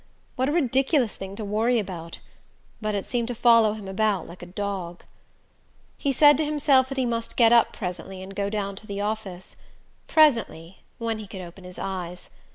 [0.35, 2.17] What a ridiculous thing to worry about
[2.81, 5.03] but it seemed to follow him about like a dog...
[5.95, 8.99] He said to himself that he must get up presently and go down to the
[8.99, 9.55] office.
[10.07, 12.31] Presently when he could open his eyes.